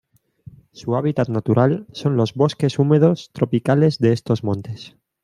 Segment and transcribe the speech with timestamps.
[0.71, 4.95] Su hábitat natural son los bosques húmedos tropicales de estos montes.